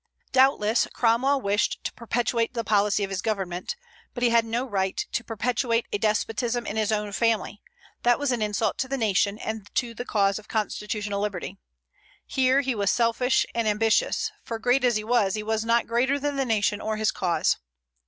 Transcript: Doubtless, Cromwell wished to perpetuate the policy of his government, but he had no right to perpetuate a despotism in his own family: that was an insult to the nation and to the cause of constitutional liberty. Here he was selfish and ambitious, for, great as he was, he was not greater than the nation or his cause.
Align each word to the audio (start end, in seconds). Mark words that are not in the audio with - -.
Doubtless, 0.31 0.87
Cromwell 0.93 1.41
wished 1.41 1.83
to 1.83 1.93
perpetuate 1.93 2.55
the 2.55 2.63
policy 2.63 3.03
of 3.03 3.11
his 3.11 3.21
government, 3.21 3.75
but 4.15 4.23
he 4.23 4.31
had 4.31 4.45
no 4.45 4.65
right 4.65 4.97
to 5.11 5.23
perpetuate 5.23 5.85
a 5.93 5.99
despotism 5.99 6.65
in 6.65 6.75
his 6.75 6.91
own 6.91 7.11
family: 7.11 7.61
that 8.01 8.17
was 8.17 8.31
an 8.31 8.41
insult 8.41 8.79
to 8.79 8.87
the 8.87 8.97
nation 8.97 9.37
and 9.37 9.69
to 9.75 9.93
the 9.93 10.03
cause 10.03 10.39
of 10.39 10.47
constitutional 10.47 11.21
liberty. 11.21 11.59
Here 12.25 12.61
he 12.61 12.73
was 12.73 12.89
selfish 12.89 13.45
and 13.53 13.67
ambitious, 13.67 14.31
for, 14.43 14.57
great 14.57 14.83
as 14.83 14.95
he 14.95 15.03
was, 15.03 15.35
he 15.35 15.43
was 15.43 15.63
not 15.63 15.85
greater 15.85 16.17
than 16.17 16.35
the 16.35 16.45
nation 16.45 16.81
or 16.81 16.97
his 16.97 17.11
cause. 17.11 17.57